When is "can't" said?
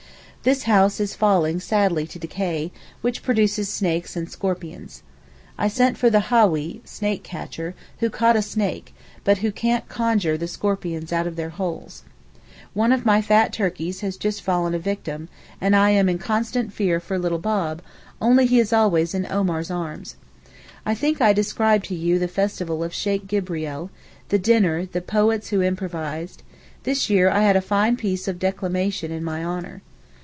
9.51-9.87